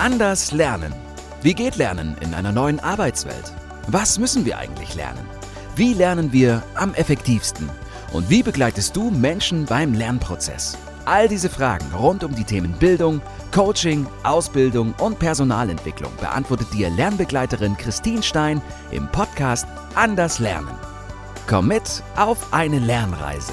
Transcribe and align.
Anders 0.00 0.52
lernen. 0.52 0.94
Wie 1.42 1.52
geht 1.52 1.76
Lernen 1.76 2.16
in 2.22 2.32
einer 2.32 2.52
neuen 2.52 2.80
Arbeitswelt? 2.80 3.52
Was 3.86 4.18
müssen 4.18 4.46
wir 4.46 4.56
eigentlich 4.56 4.94
lernen? 4.94 5.26
Wie 5.76 5.92
lernen 5.92 6.32
wir 6.32 6.62
am 6.74 6.94
effektivsten? 6.94 7.68
Und 8.14 8.30
wie 8.30 8.42
begleitest 8.42 8.96
du 8.96 9.10
Menschen 9.10 9.66
beim 9.66 9.92
Lernprozess? 9.92 10.78
All 11.04 11.28
diese 11.28 11.50
Fragen 11.50 11.84
rund 11.94 12.24
um 12.24 12.34
die 12.34 12.44
Themen 12.44 12.72
Bildung, 12.72 13.20
Coaching, 13.54 14.06
Ausbildung 14.22 14.94
und 15.00 15.18
Personalentwicklung 15.18 16.12
beantwortet 16.18 16.72
dir 16.72 16.88
Lernbegleiterin 16.88 17.76
Christine 17.76 18.22
Stein 18.22 18.62
im 18.92 19.06
Podcast 19.08 19.66
Anders 19.96 20.38
Lernen. 20.38 20.78
Komm 21.46 21.68
mit 21.68 22.02
auf 22.16 22.54
eine 22.54 22.78
Lernreise. 22.78 23.52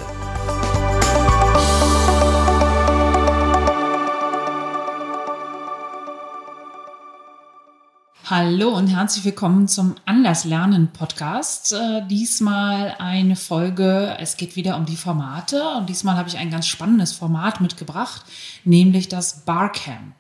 Hallo 8.30 8.76
und 8.76 8.88
herzlich 8.88 9.24
willkommen 9.24 9.70
zum 9.70 9.96
Anders 10.04 10.44
Lernen 10.44 10.90
Podcast. 10.92 11.72
Äh, 11.72 12.06
diesmal 12.10 12.94
eine 13.00 13.38
Folge, 13.38 14.18
es 14.20 14.36
geht 14.36 14.58
wieder 14.58 14.76
um 14.76 14.86
die 14.86 14.98
Formate 14.98 15.64
und 15.78 15.88
diesmal 15.88 16.18
habe 16.18 16.28
ich 16.28 16.38
ein 16.38 16.52
ganz 16.52 16.68
spannendes 16.68 17.14
Format 17.14 17.62
mitgebracht, 17.62 18.26
nämlich 18.66 19.08
das 19.08 19.46
Barcamp. 19.46 20.14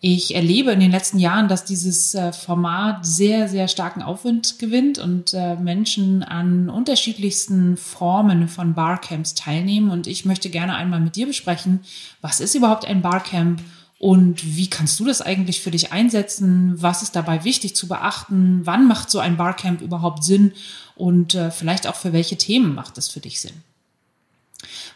Ich 0.00 0.34
erlebe 0.34 0.72
in 0.72 0.80
den 0.80 0.90
letzten 0.90 1.18
Jahren, 1.18 1.48
dass 1.48 1.64
dieses 1.64 2.14
äh, 2.14 2.34
Format 2.34 3.06
sehr, 3.06 3.48
sehr 3.48 3.68
starken 3.68 4.02
Aufwind 4.02 4.58
gewinnt 4.58 4.98
und 4.98 5.32
äh, 5.32 5.56
Menschen 5.56 6.22
an 6.22 6.68
unterschiedlichsten 6.68 7.78
Formen 7.78 8.46
von 8.46 8.74
Barcamps 8.74 9.34
teilnehmen. 9.34 9.90
Und 9.90 10.06
ich 10.06 10.26
möchte 10.26 10.50
gerne 10.50 10.74
einmal 10.74 11.00
mit 11.00 11.16
dir 11.16 11.26
besprechen, 11.26 11.80
was 12.20 12.40
ist 12.40 12.54
überhaupt 12.54 12.84
ein 12.84 13.00
Barcamp 13.00 13.62
und 14.00 14.56
wie 14.56 14.70
kannst 14.70 14.98
du 14.98 15.04
das 15.04 15.20
eigentlich 15.20 15.60
für 15.60 15.70
dich 15.70 15.92
einsetzen? 15.92 16.72
Was 16.80 17.02
ist 17.02 17.16
dabei 17.16 17.44
wichtig 17.44 17.76
zu 17.76 17.86
beachten? 17.86 18.62
Wann 18.64 18.88
macht 18.88 19.10
so 19.10 19.18
ein 19.18 19.36
Barcamp 19.36 19.82
überhaupt 19.82 20.24
Sinn? 20.24 20.52
Und 20.96 21.34
äh, 21.34 21.50
vielleicht 21.50 21.86
auch 21.86 21.96
für 21.96 22.14
welche 22.14 22.38
Themen 22.38 22.74
macht 22.74 22.96
es 22.96 23.08
für 23.08 23.20
dich 23.20 23.42
Sinn? 23.42 23.62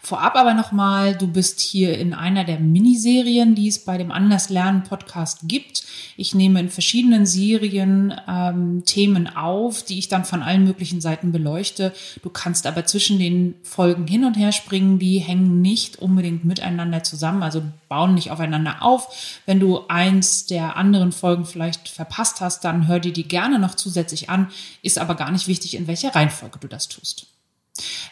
Vorab 0.02 0.36
aber 0.36 0.52
nochmal, 0.52 1.16
du 1.16 1.26
bist 1.26 1.60
hier 1.60 1.96
in 1.98 2.12
einer 2.12 2.44
der 2.44 2.60
Miniserien, 2.60 3.54
die 3.54 3.68
es 3.68 3.78
bei 3.78 3.96
dem 3.96 4.12
Anders 4.12 4.50
Lernen 4.50 4.82
Podcast 4.82 5.40
gibt. 5.44 5.84
Ich 6.16 6.34
nehme 6.34 6.60
in 6.60 6.68
verschiedenen 6.68 7.24
Serien 7.24 8.14
ähm, 8.28 8.84
Themen 8.84 9.34
auf, 9.34 9.82
die 9.82 9.98
ich 9.98 10.08
dann 10.08 10.24
von 10.24 10.42
allen 10.42 10.64
möglichen 10.64 11.00
Seiten 11.00 11.32
beleuchte. 11.32 11.92
Du 12.22 12.30
kannst 12.30 12.66
aber 12.66 12.84
zwischen 12.84 13.18
den 13.18 13.54
Folgen 13.62 14.06
hin 14.06 14.24
und 14.24 14.34
her 14.34 14.52
springen, 14.52 14.98
die 14.98 15.18
hängen 15.18 15.62
nicht 15.62 15.98
unbedingt 15.98 16.44
miteinander 16.44 17.02
zusammen, 17.02 17.42
also 17.42 17.62
bauen 17.88 18.14
nicht 18.14 18.30
aufeinander 18.30 18.82
auf. 18.82 19.40
Wenn 19.46 19.60
du 19.60 19.86
eins 19.88 20.46
der 20.46 20.76
anderen 20.76 21.12
Folgen 21.12 21.46
vielleicht 21.46 21.88
verpasst 21.88 22.40
hast, 22.40 22.64
dann 22.64 22.88
hör 22.88 23.00
dir 23.00 23.12
die 23.12 23.26
gerne 23.26 23.58
noch 23.58 23.74
zusätzlich 23.74 24.28
an, 24.28 24.48
ist 24.82 24.98
aber 24.98 25.14
gar 25.14 25.30
nicht 25.30 25.48
wichtig, 25.48 25.74
in 25.74 25.86
welcher 25.86 26.14
Reihenfolge 26.14 26.58
du 26.58 26.68
das 26.68 26.88
tust. 26.88 27.26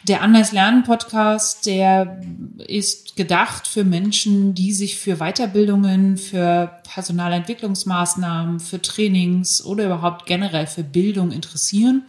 Der 0.03 0.21
Anders 0.21 0.51
Lernen 0.51 0.83
Podcast, 0.83 1.65
der 1.65 2.21
ist 2.67 3.15
gedacht 3.15 3.67
für 3.67 3.85
Menschen, 3.85 4.53
die 4.53 4.73
sich 4.73 4.97
für 4.97 5.15
Weiterbildungen, 5.17 6.17
für 6.17 6.81
Personalentwicklungsmaßnahmen, 6.93 8.59
für 8.59 8.81
Trainings 8.81 9.63
oder 9.63 9.85
überhaupt 9.85 10.25
generell 10.25 10.67
für 10.67 10.83
Bildung 10.83 11.31
interessieren. 11.31 12.03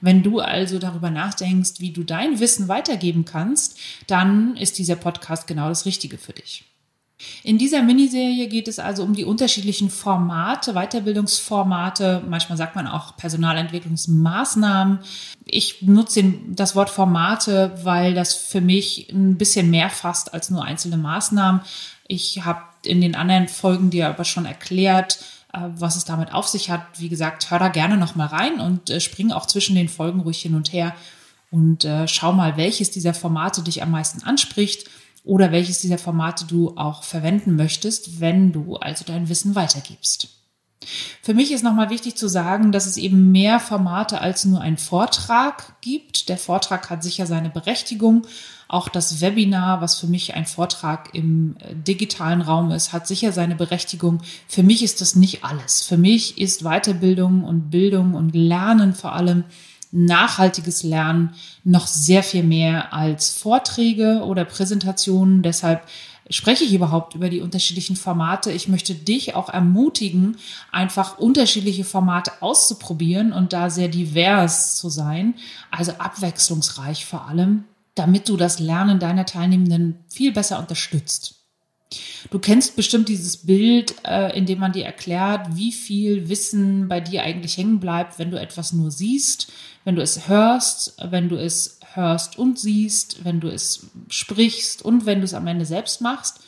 Wenn 0.00 0.22
du 0.22 0.40
also 0.40 0.78
darüber 0.78 1.10
nachdenkst, 1.10 1.80
wie 1.80 1.92
du 1.92 2.02
dein 2.02 2.40
Wissen 2.40 2.68
weitergeben 2.68 3.26
kannst, 3.26 3.78
dann 4.06 4.56
ist 4.56 4.78
dieser 4.78 4.96
Podcast 4.96 5.46
genau 5.46 5.68
das 5.68 5.84
Richtige 5.84 6.16
für 6.16 6.32
dich. 6.32 6.64
In 7.42 7.58
dieser 7.58 7.82
Miniserie 7.82 8.48
geht 8.48 8.66
es 8.66 8.78
also 8.78 9.04
um 9.04 9.14
die 9.14 9.24
unterschiedlichen 9.24 9.88
Formate, 9.88 10.72
Weiterbildungsformate, 10.72 12.22
manchmal 12.28 12.58
sagt 12.58 12.74
man 12.74 12.88
auch 12.88 13.16
Personalentwicklungsmaßnahmen. 13.16 14.98
Ich 15.44 15.82
nutze 15.82 16.34
das 16.48 16.74
Wort 16.74 16.90
Formate, 16.90 17.78
weil 17.82 18.14
das 18.14 18.34
für 18.34 18.60
mich 18.60 19.10
ein 19.12 19.38
bisschen 19.38 19.70
mehr 19.70 19.90
fasst 19.90 20.34
als 20.34 20.50
nur 20.50 20.64
einzelne 20.64 20.96
Maßnahmen. 20.96 21.60
Ich 22.08 22.44
habe 22.44 22.62
in 22.84 23.00
den 23.00 23.14
anderen 23.14 23.48
Folgen 23.48 23.90
dir 23.90 24.08
aber 24.08 24.24
schon 24.24 24.44
erklärt, 24.44 25.20
äh, 25.52 25.60
was 25.76 25.96
es 25.96 26.04
damit 26.04 26.34
auf 26.34 26.48
sich 26.48 26.68
hat. 26.70 26.82
Wie 26.98 27.08
gesagt, 27.08 27.50
hör 27.50 27.60
da 27.60 27.68
gerne 27.68 27.96
noch 27.96 28.16
mal 28.16 28.26
rein 28.26 28.60
und 28.60 28.90
äh, 28.90 29.00
spring 29.00 29.30
auch 29.30 29.46
zwischen 29.46 29.76
den 29.76 29.88
Folgen 29.88 30.20
ruhig 30.20 30.42
hin 30.42 30.54
und 30.54 30.72
her 30.72 30.94
und 31.50 31.84
äh, 31.84 32.08
schau 32.08 32.32
mal, 32.32 32.56
welches 32.56 32.90
dieser 32.90 33.14
Formate 33.14 33.62
dich 33.62 33.82
am 33.82 33.92
meisten 33.92 34.24
anspricht 34.24 34.88
oder 35.24 35.50
welches 35.50 35.80
dieser 35.80 35.98
Formate 35.98 36.44
du 36.44 36.76
auch 36.76 37.02
verwenden 37.02 37.56
möchtest, 37.56 38.20
wenn 38.20 38.52
du 38.52 38.76
also 38.76 39.04
dein 39.04 39.28
Wissen 39.28 39.54
weitergibst. 39.54 40.28
Für 41.22 41.32
mich 41.32 41.50
ist 41.50 41.64
nochmal 41.64 41.88
wichtig 41.88 42.16
zu 42.16 42.28
sagen, 42.28 42.70
dass 42.70 42.84
es 42.84 42.98
eben 42.98 43.32
mehr 43.32 43.58
Formate 43.58 44.20
als 44.20 44.44
nur 44.44 44.60
ein 44.60 44.76
Vortrag 44.76 45.80
gibt. 45.80 46.28
Der 46.28 46.36
Vortrag 46.36 46.90
hat 46.90 47.02
sicher 47.02 47.24
seine 47.24 47.48
Berechtigung. 47.48 48.26
Auch 48.68 48.88
das 48.88 49.22
Webinar, 49.22 49.80
was 49.80 49.98
für 49.98 50.06
mich 50.06 50.34
ein 50.34 50.46
Vortrag 50.46 51.14
im 51.14 51.56
äh, 51.60 51.74
digitalen 51.74 52.42
Raum 52.42 52.70
ist, 52.70 52.92
hat 52.92 53.06
sicher 53.06 53.32
seine 53.32 53.54
Berechtigung. 53.54 54.20
Für 54.48 54.62
mich 54.62 54.82
ist 54.82 55.00
das 55.00 55.16
nicht 55.16 55.44
alles. 55.44 55.82
Für 55.82 55.96
mich 55.96 56.38
ist 56.38 56.64
Weiterbildung 56.64 57.44
und 57.44 57.70
Bildung 57.70 58.14
und 58.14 58.34
Lernen 58.34 58.94
vor 58.94 59.12
allem 59.12 59.44
nachhaltiges 59.94 60.82
Lernen 60.82 61.34
noch 61.62 61.86
sehr 61.86 62.22
viel 62.22 62.42
mehr 62.42 62.92
als 62.92 63.30
Vorträge 63.30 64.24
oder 64.24 64.44
Präsentationen. 64.44 65.42
Deshalb 65.42 65.86
spreche 66.28 66.64
ich 66.64 66.74
überhaupt 66.74 67.14
über 67.14 67.28
die 67.28 67.40
unterschiedlichen 67.40 67.94
Formate. 67.94 68.50
Ich 68.50 68.66
möchte 68.66 68.94
dich 68.94 69.36
auch 69.36 69.48
ermutigen, 69.48 70.36
einfach 70.72 71.18
unterschiedliche 71.18 71.84
Formate 71.84 72.32
auszuprobieren 72.40 73.32
und 73.32 73.52
da 73.52 73.70
sehr 73.70 73.88
divers 73.88 74.76
zu 74.76 74.88
sein, 74.88 75.34
also 75.70 75.92
abwechslungsreich 75.92 77.06
vor 77.06 77.28
allem, 77.28 77.64
damit 77.94 78.28
du 78.28 78.36
das 78.36 78.58
Lernen 78.58 78.98
deiner 78.98 79.26
Teilnehmenden 79.26 80.00
viel 80.08 80.32
besser 80.32 80.58
unterstützt. 80.58 81.43
Du 82.30 82.38
kennst 82.38 82.76
bestimmt 82.76 83.08
dieses 83.08 83.36
Bild, 83.36 83.94
äh, 84.04 84.36
in 84.36 84.46
dem 84.46 84.58
man 84.58 84.72
dir 84.72 84.84
erklärt, 84.84 85.54
wie 85.54 85.72
viel 85.72 86.28
Wissen 86.28 86.88
bei 86.88 87.00
dir 87.00 87.22
eigentlich 87.22 87.56
hängen 87.56 87.80
bleibt, 87.80 88.18
wenn 88.18 88.30
du 88.30 88.40
etwas 88.40 88.72
nur 88.72 88.90
siehst, 88.90 89.52
wenn 89.84 89.94
du 89.94 90.02
es 90.02 90.28
hörst, 90.28 90.96
wenn 91.02 91.28
du 91.28 91.36
es 91.36 91.78
hörst 91.92 92.38
und 92.38 92.58
siehst, 92.58 93.24
wenn 93.24 93.40
du 93.40 93.48
es 93.48 93.86
sprichst 94.08 94.82
und 94.82 95.06
wenn 95.06 95.20
du 95.20 95.24
es 95.24 95.34
am 95.34 95.46
Ende 95.46 95.66
selbst 95.66 96.00
machst. 96.00 96.40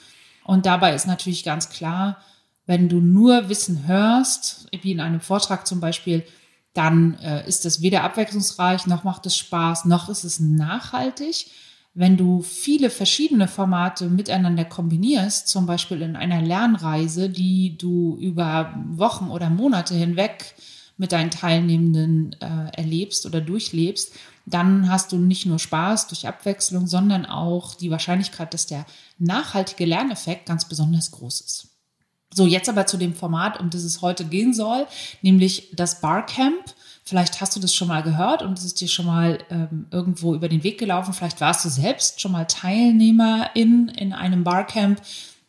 Und 0.44 0.66
dabei 0.66 0.94
ist 0.94 1.06
natürlich 1.06 1.44
ganz 1.44 1.68
klar, 1.68 2.18
wenn 2.66 2.88
du 2.88 3.00
nur 3.00 3.48
Wissen 3.48 3.86
hörst, 3.86 4.66
wie 4.82 4.92
in 4.92 5.00
einem 5.00 5.20
Vortrag 5.20 5.66
zum 5.66 5.80
Beispiel, 5.80 6.24
dann 6.74 7.14
äh, 7.20 7.46
ist 7.48 7.64
es 7.64 7.80
weder 7.80 8.02
abwechslungsreich, 8.02 8.86
noch 8.86 9.04
macht 9.04 9.24
es 9.26 9.36
Spaß, 9.36 9.84
noch 9.86 10.08
ist 10.08 10.24
es 10.24 10.40
nachhaltig. 10.40 11.46
Wenn 11.98 12.18
du 12.18 12.42
viele 12.42 12.90
verschiedene 12.90 13.48
Formate 13.48 14.10
miteinander 14.10 14.66
kombinierst, 14.66 15.48
zum 15.48 15.64
Beispiel 15.64 16.02
in 16.02 16.14
einer 16.14 16.42
Lernreise, 16.42 17.30
die 17.30 17.78
du 17.78 18.18
über 18.20 18.74
Wochen 18.90 19.30
oder 19.30 19.48
Monate 19.48 19.94
hinweg 19.94 20.54
mit 20.98 21.12
deinen 21.12 21.30
Teilnehmenden 21.30 22.36
äh, 22.40 22.76
erlebst 22.76 23.24
oder 23.24 23.40
durchlebst, 23.40 24.12
dann 24.44 24.90
hast 24.90 25.12
du 25.12 25.16
nicht 25.16 25.46
nur 25.46 25.58
Spaß 25.58 26.08
durch 26.08 26.28
Abwechslung, 26.28 26.86
sondern 26.86 27.24
auch 27.24 27.74
die 27.74 27.90
Wahrscheinlichkeit, 27.90 28.52
dass 28.52 28.66
der 28.66 28.84
nachhaltige 29.18 29.86
Lerneffekt 29.86 30.44
ganz 30.44 30.68
besonders 30.68 31.12
groß 31.12 31.40
ist. 31.40 31.68
So, 32.30 32.46
jetzt 32.46 32.68
aber 32.68 32.84
zu 32.84 32.98
dem 32.98 33.14
Format, 33.14 33.58
um 33.58 33.70
das 33.70 33.84
es 33.84 34.02
heute 34.02 34.26
gehen 34.26 34.52
soll, 34.52 34.86
nämlich 35.22 35.70
das 35.74 36.02
Barcamp. 36.02 36.74
Vielleicht 37.08 37.40
hast 37.40 37.54
du 37.54 37.60
das 37.60 37.72
schon 37.72 37.86
mal 37.86 38.02
gehört 38.02 38.42
und 38.42 38.58
es 38.58 38.64
ist 38.64 38.80
dir 38.80 38.88
schon 38.88 39.06
mal 39.06 39.38
ähm, 39.48 39.86
irgendwo 39.92 40.34
über 40.34 40.48
den 40.48 40.64
Weg 40.64 40.76
gelaufen. 40.76 41.14
Vielleicht 41.14 41.40
warst 41.40 41.64
du 41.64 41.68
selbst 41.68 42.20
schon 42.20 42.32
mal 42.32 42.46
Teilnehmerin 42.46 43.92
in 43.96 44.12
einem 44.12 44.42
Barcamp. 44.42 45.00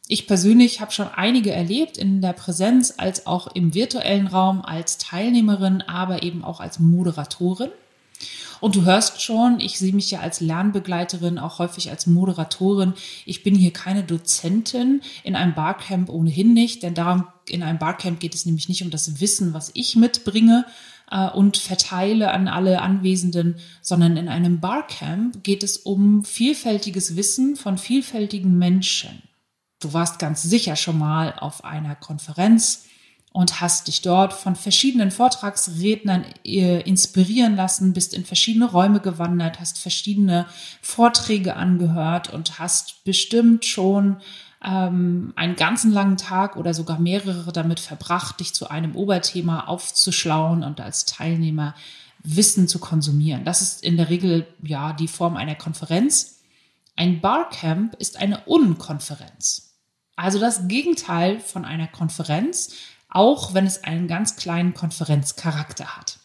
Ich 0.07 0.27
persönlich 0.27 0.81
habe 0.81 0.91
schon 0.91 1.07
einige 1.07 1.51
erlebt 1.51 1.97
in 1.97 2.21
der 2.21 2.33
Präsenz 2.33 2.93
als 2.97 3.25
auch 3.25 3.47
im 3.47 3.73
virtuellen 3.73 4.27
Raum 4.27 4.61
als 4.61 4.99
Teilnehmerin, 4.99 5.81
aber 5.81 6.21
eben 6.21 6.43
auch 6.43 6.59
als 6.59 6.77
Moderatorin. 6.77 7.71
Und 8.59 8.75
du 8.75 8.85
hörst 8.85 9.21
schon, 9.23 9.59
ich 9.59 9.79
sehe 9.79 9.93
mich 9.93 10.11
ja 10.11 10.19
als 10.19 10.41
Lernbegleiterin, 10.41 11.39
auch 11.39 11.57
häufig 11.57 11.89
als 11.89 12.05
Moderatorin. 12.05 12.93
Ich 13.25 13.41
bin 13.41 13.55
hier 13.55 13.73
keine 13.73 14.03
Dozentin, 14.03 15.01
in 15.23 15.35
einem 15.35 15.55
Barcamp 15.55 16.09
ohnehin 16.09 16.53
nicht, 16.53 16.83
denn 16.83 16.93
darum, 16.93 17.27
in 17.49 17.63
einem 17.63 17.79
Barcamp 17.79 18.19
geht 18.19 18.35
es 18.35 18.45
nämlich 18.45 18.69
nicht 18.69 18.83
um 18.83 18.91
das 18.91 19.19
Wissen, 19.21 19.53
was 19.53 19.71
ich 19.73 19.95
mitbringe, 19.95 20.65
äh, 21.11 21.29
und 21.29 21.57
verteile 21.57 22.31
an 22.31 22.47
alle 22.47 22.81
Anwesenden, 22.81 23.55
sondern 23.81 24.17
in 24.17 24.27
einem 24.27 24.59
Barcamp 24.59 25.43
geht 25.43 25.63
es 25.63 25.77
um 25.77 26.23
vielfältiges 26.23 27.15
Wissen 27.15 27.55
von 27.55 27.77
vielfältigen 27.77 28.57
Menschen. 28.57 29.23
Du 29.79 29.93
warst 29.93 30.19
ganz 30.19 30.41
sicher 30.41 30.75
schon 30.75 30.97
mal 30.97 31.33
auf 31.37 31.63
einer 31.63 31.95
Konferenz 31.95 32.85
und 33.31 33.61
hast 33.61 33.87
dich 33.87 34.01
dort 34.01 34.33
von 34.33 34.55
verschiedenen 34.55 35.11
Vortragsrednern 35.11 36.25
äh, 36.43 36.81
inspirieren 36.81 37.55
lassen, 37.55 37.93
bist 37.93 38.15
in 38.15 38.25
verschiedene 38.25 38.65
Räume 38.65 38.99
gewandert, 38.99 39.59
hast 39.59 39.77
verschiedene 39.77 40.47
Vorträge 40.81 41.55
angehört 41.55 42.33
und 42.33 42.57
hast 42.57 43.03
bestimmt 43.03 43.63
schon 43.65 44.17
ähm, 44.67 45.31
einen 45.35 45.55
ganzen 45.55 45.91
langen 45.91 46.17
Tag 46.17 46.57
oder 46.57 46.73
sogar 46.73 46.99
mehrere 46.99 47.53
damit 47.53 47.79
verbracht, 47.79 48.39
dich 48.41 48.53
zu 48.53 48.69
einem 48.69 48.95
Oberthema 48.95 49.61
aufzuschlauen 49.61 50.63
und 50.63 50.81
als 50.81 51.05
Teilnehmer 51.05 51.73
Wissen 52.23 52.67
zu 52.67 52.79
konsumieren. 52.79 53.45
Das 53.45 53.61
ist 53.61 53.83
in 53.83 53.95
der 53.95 54.09
Regel 54.09 54.45
ja 54.61 54.91
die 54.91 55.07
Form 55.07 55.37
einer 55.37 55.55
Konferenz. 55.55 56.41
Ein 56.97 57.21
Barcamp 57.21 57.95
ist 57.95 58.17
eine 58.17 58.41
Unkonferenz. 58.45 59.75
Also 60.17 60.39
das 60.39 60.67
Gegenteil 60.67 61.39
von 61.39 61.63
einer 61.63 61.87
Konferenz, 61.87 62.73
auch 63.09 63.53
wenn 63.53 63.65
es 63.65 63.83
einen 63.83 64.07
ganz 64.07 64.35
kleinen 64.35 64.73
Konferenzcharakter 64.73 65.95
hat. 65.95 66.17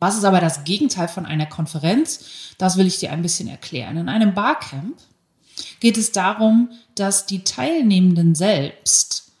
Was 0.00 0.16
ist 0.18 0.24
aber 0.24 0.40
das 0.40 0.64
Gegenteil 0.64 1.08
von 1.08 1.24
einer 1.24 1.46
Konferenz? 1.46 2.54
Das 2.58 2.76
will 2.76 2.86
ich 2.86 2.98
dir 2.98 3.12
ein 3.12 3.22
bisschen 3.22 3.48
erklären. 3.48 3.96
In 3.96 4.08
einem 4.08 4.34
Barcamp 4.34 4.98
geht 5.80 5.96
es 5.98 6.12
darum, 6.12 6.70
dass 6.94 7.26
die 7.26 7.44
Teilnehmenden 7.44 8.34
selbst 8.34 9.32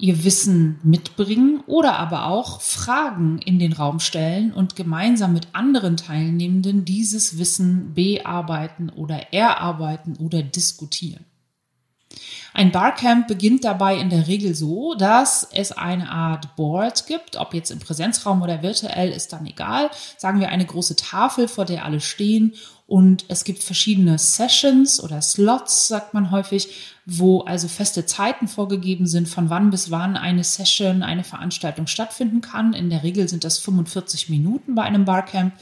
ihr 0.00 0.24
Wissen 0.24 0.78
mitbringen 0.82 1.62
oder 1.66 1.98
aber 1.98 2.26
auch 2.26 2.60
Fragen 2.60 3.38
in 3.38 3.58
den 3.58 3.72
Raum 3.72 4.00
stellen 4.00 4.52
und 4.52 4.74
gemeinsam 4.74 5.32
mit 5.32 5.48
anderen 5.52 5.96
Teilnehmenden 5.96 6.84
dieses 6.84 7.38
Wissen 7.38 7.92
bearbeiten 7.94 8.88
oder 8.88 9.32
erarbeiten 9.32 10.16
oder 10.16 10.42
diskutieren. 10.42 11.24
Ein 12.52 12.72
Barcamp 12.72 13.28
beginnt 13.28 13.64
dabei 13.64 13.96
in 13.96 14.10
der 14.10 14.26
Regel 14.26 14.54
so, 14.54 14.94
dass 14.94 15.48
es 15.52 15.72
eine 15.72 16.10
Art 16.10 16.56
Board 16.56 17.06
gibt, 17.06 17.36
ob 17.36 17.54
jetzt 17.54 17.70
im 17.70 17.78
Präsenzraum 17.78 18.42
oder 18.42 18.62
virtuell, 18.62 19.10
ist 19.10 19.32
dann 19.32 19.46
egal. 19.46 19.90
Sagen 20.16 20.40
wir 20.40 20.48
eine 20.48 20.66
große 20.66 20.96
Tafel, 20.96 21.48
vor 21.48 21.64
der 21.64 21.84
alle 21.84 22.00
stehen 22.00 22.54
und 22.90 23.26
es 23.28 23.44
gibt 23.44 23.62
verschiedene 23.62 24.18
Sessions 24.18 25.00
oder 25.00 25.22
Slots, 25.22 25.86
sagt 25.86 26.12
man 26.12 26.32
häufig, 26.32 26.70
wo 27.06 27.42
also 27.42 27.68
feste 27.68 28.04
Zeiten 28.04 28.48
vorgegeben 28.48 29.06
sind, 29.06 29.28
von 29.28 29.48
wann 29.48 29.70
bis 29.70 29.92
wann 29.92 30.16
eine 30.16 30.42
Session, 30.42 31.04
eine 31.04 31.22
Veranstaltung 31.22 31.86
stattfinden 31.86 32.40
kann. 32.40 32.72
In 32.72 32.90
der 32.90 33.04
Regel 33.04 33.28
sind 33.28 33.44
das 33.44 33.60
45 33.60 34.28
Minuten 34.28 34.74
bei 34.74 34.82
einem 34.82 35.04
Barcamp. 35.04 35.52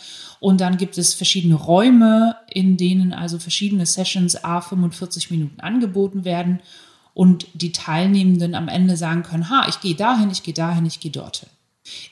Und 0.40 0.60
dann 0.60 0.76
gibt 0.76 0.98
es 0.98 1.14
verschiedene 1.14 1.54
Räume, 1.54 2.36
in 2.48 2.76
denen 2.76 3.12
also 3.12 3.38
verschiedene 3.38 3.86
Sessions 3.86 4.44
a 4.44 4.60
45 4.60 5.30
Minuten 5.30 5.60
angeboten 5.60 6.24
werden 6.24 6.60
und 7.14 7.48
die 7.54 7.72
Teilnehmenden 7.72 8.54
am 8.54 8.68
Ende 8.68 8.96
sagen 8.96 9.24
können, 9.24 9.50
ha, 9.50 9.66
ich 9.68 9.80
gehe 9.80 9.96
dahin, 9.96 10.30
ich 10.30 10.44
gehe 10.44 10.54
dahin, 10.54 10.86
ich 10.86 11.00
gehe 11.00 11.10
dorthin. 11.10 11.48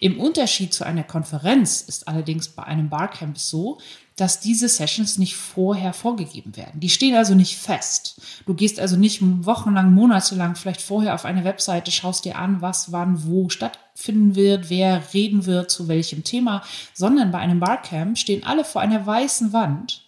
Im 0.00 0.20
Unterschied 0.20 0.72
zu 0.72 0.84
einer 0.84 1.04
Konferenz 1.04 1.80
ist 1.80 2.08
allerdings 2.08 2.48
bei 2.48 2.62
einem 2.64 2.88
Barcamp 2.88 3.38
so, 3.38 3.78
dass 4.16 4.40
diese 4.40 4.68
Sessions 4.68 5.18
nicht 5.18 5.36
vorher 5.36 5.92
vorgegeben 5.92 6.56
werden. 6.56 6.80
Die 6.80 6.88
stehen 6.88 7.14
also 7.14 7.34
nicht 7.34 7.58
fest. 7.58 8.20
Du 8.46 8.54
gehst 8.54 8.80
also 8.80 8.96
nicht 8.96 9.20
wochenlang, 9.22 9.92
monatelang 9.92 10.56
vielleicht 10.56 10.80
vorher 10.80 11.14
auf 11.14 11.26
eine 11.26 11.44
Webseite, 11.44 11.90
schaust 11.90 12.24
dir 12.24 12.38
an, 12.38 12.62
was 12.62 12.92
wann 12.92 13.24
wo 13.24 13.50
stattfinden 13.50 14.34
wird, 14.34 14.70
wer 14.70 15.02
reden 15.12 15.44
wird, 15.44 15.70
zu 15.70 15.88
welchem 15.88 16.24
Thema, 16.24 16.62
sondern 16.94 17.30
bei 17.30 17.38
einem 17.38 17.60
Barcamp 17.60 18.16
stehen 18.16 18.44
alle 18.44 18.64
vor 18.64 18.80
einer 18.80 19.04
weißen 19.04 19.52
Wand 19.52 20.06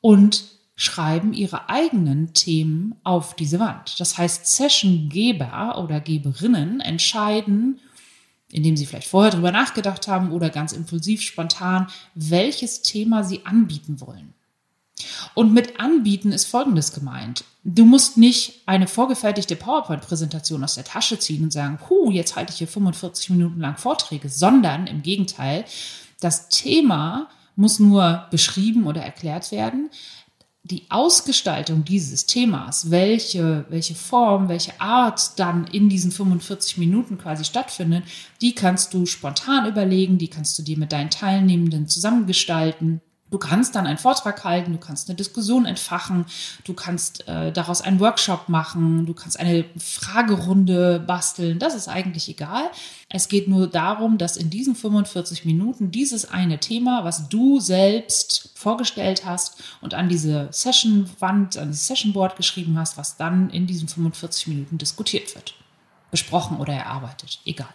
und 0.00 0.44
schreiben 0.74 1.34
ihre 1.34 1.68
eigenen 1.68 2.32
Themen 2.32 2.94
auf 3.02 3.34
diese 3.34 3.58
Wand. 3.58 3.98
Das 4.00 4.16
heißt, 4.16 4.46
Sessiongeber 4.46 5.82
oder 5.82 6.00
Geberinnen 6.00 6.80
entscheiden, 6.80 7.80
indem 8.52 8.76
sie 8.76 8.86
vielleicht 8.86 9.08
vorher 9.08 9.32
drüber 9.32 9.52
nachgedacht 9.52 10.08
haben 10.08 10.32
oder 10.32 10.50
ganz 10.50 10.72
impulsiv, 10.72 11.22
spontan, 11.22 11.88
welches 12.14 12.82
Thema 12.82 13.24
sie 13.24 13.44
anbieten 13.44 14.00
wollen. 14.00 14.34
Und 15.34 15.52
mit 15.52 15.78
anbieten 15.78 16.32
ist 16.32 16.46
Folgendes 16.46 16.92
gemeint. 16.92 17.44
Du 17.62 17.84
musst 17.84 18.16
nicht 18.16 18.62
eine 18.66 18.88
vorgefertigte 18.88 19.54
PowerPoint-Präsentation 19.54 20.64
aus 20.64 20.74
der 20.74 20.84
Tasche 20.84 21.18
ziehen 21.18 21.44
und 21.44 21.52
sagen, 21.52 21.78
puh, 21.78 22.10
jetzt 22.10 22.34
halte 22.34 22.52
ich 22.52 22.58
hier 22.58 22.68
45 22.68 23.30
Minuten 23.30 23.60
lang 23.60 23.76
Vorträge, 23.76 24.28
sondern 24.28 24.86
im 24.86 25.02
Gegenteil, 25.02 25.64
das 26.20 26.48
Thema 26.48 27.28
muss 27.54 27.78
nur 27.78 28.26
beschrieben 28.30 28.86
oder 28.86 29.02
erklärt 29.02 29.52
werden 29.52 29.90
die 30.64 30.84
Ausgestaltung 30.90 31.84
dieses 31.84 32.26
Themas, 32.26 32.90
welche, 32.90 33.64
welche 33.68 33.94
Form, 33.94 34.48
welche 34.48 34.78
Art 34.80 35.38
dann 35.38 35.66
in 35.66 35.88
diesen 35.88 36.10
45 36.10 36.78
Minuten 36.78 37.16
quasi 37.16 37.44
stattfindet, 37.44 38.04
die 38.42 38.54
kannst 38.54 38.92
du 38.92 39.06
spontan 39.06 39.66
überlegen, 39.66 40.18
die 40.18 40.28
kannst 40.28 40.58
du 40.58 40.62
dir 40.62 40.76
mit 40.76 40.92
deinen 40.92 41.10
Teilnehmenden 41.10 41.88
zusammengestalten. 41.88 43.00
Du 43.30 43.38
kannst 43.38 43.74
dann 43.74 43.86
einen 43.86 43.98
Vortrag 43.98 44.42
halten, 44.44 44.72
du 44.72 44.78
kannst 44.78 45.08
eine 45.08 45.16
Diskussion 45.16 45.66
entfachen, 45.66 46.24
du 46.64 46.72
kannst 46.72 47.28
äh, 47.28 47.52
daraus 47.52 47.82
einen 47.82 48.00
Workshop 48.00 48.48
machen, 48.48 49.04
du 49.04 49.12
kannst 49.12 49.38
eine 49.38 49.66
Fragerunde 49.76 51.00
basteln, 51.00 51.58
das 51.58 51.74
ist 51.74 51.88
eigentlich 51.88 52.28
egal. 52.28 52.70
Es 53.10 53.28
geht 53.28 53.46
nur 53.48 53.66
darum, 53.66 54.16
dass 54.16 54.36
in 54.38 54.48
diesen 54.48 54.74
45 54.74 55.44
Minuten 55.44 55.90
dieses 55.90 56.30
eine 56.30 56.58
Thema, 56.58 57.04
was 57.04 57.28
du 57.28 57.60
selbst 57.60 58.50
vorgestellt 58.54 59.26
hast 59.26 59.62
und 59.82 59.92
an 59.92 60.08
diese 60.08 60.48
Session-Wand, 60.50 61.58
an 61.58 61.68
das 61.68 61.86
Session-Board 61.86 62.36
geschrieben 62.36 62.78
hast, 62.78 62.96
was 62.96 63.18
dann 63.18 63.50
in 63.50 63.66
diesen 63.66 63.88
45 63.88 64.46
Minuten 64.46 64.78
diskutiert 64.78 65.34
wird, 65.34 65.54
besprochen 66.10 66.58
oder 66.58 66.72
erarbeitet, 66.72 67.40
egal. 67.44 67.68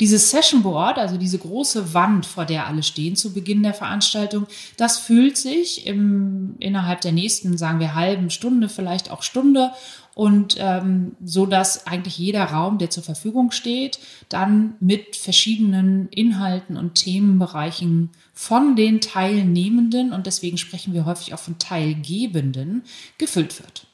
Dieses 0.00 0.30
Session 0.30 0.62
Board, 0.62 0.98
also 0.98 1.16
diese 1.16 1.38
große 1.38 1.94
Wand, 1.94 2.26
vor 2.26 2.44
der 2.44 2.66
alle 2.66 2.82
stehen 2.82 3.16
zu 3.16 3.32
Beginn 3.32 3.62
der 3.62 3.74
Veranstaltung, 3.74 4.46
das 4.76 4.98
fühlt 4.98 5.36
sich 5.36 5.86
im, 5.86 6.56
innerhalb 6.58 7.00
der 7.00 7.12
nächsten, 7.12 7.56
sagen 7.58 7.80
wir, 7.80 7.94
halben 7.94 8.30
Stunde, 8.30 8.68
vielleicht 8.68 9.10
auch 9.10 9.22
Stunde 9.22 9.72
und 10.14 10.56
ähm, 10.58 11.16
so 11.24 11.46
dass 11.46 11.86
eigentlich 11.86 12.18
jeder 12.18 12.44
Raum, 12.44 12.78
der 12.78 12.90
zur 12.90 13.02
Verfügung 13.02 13.50
steht, 13.50 13.98
dann 14.28 14.74
mit 14.80 15.16
verschiedenen 15.16 16.08
Inhalten 16.08 16.76
und 16.76 16.96
Themenbereichen 16.96 18.10
von 18.34 18.76
den 18.76 19.00
Teilnehmenden 19.00 20.12
und 20.12 20.26
deswegen 20.26 20.58
sprechen 20.58 20.92
wir 20.92 21.06
häufig 21.06 21.32
auch 21.32 21.38
von 21.38 21.58
Teilgebenden 21.58 22.82
gefüllt 23.18 23.58
wird. 23.60 23.86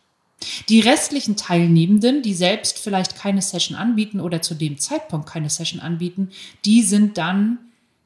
Die 0.69 0.81
restlichen 0.81 1.37
Teilnehmenden, 1.37 2.23
die 2.23 2.35
selbst 2.35 2.79
vielleicht 2.79 3.17
keine 3.17 3.43
Session 3.43 3.77
anbieten 3.77 4.21
oder 4.21 4.41
zu 4.41 4.55
dem 4.55 4.79
Zeitpunkt 4.79 5.29
keine 5.29 5.51
Session 5.51 5.81
anbieten, 5.81 6.31
die 6.65 6.83
sind 6.83 7.19
dann 7.19 7.59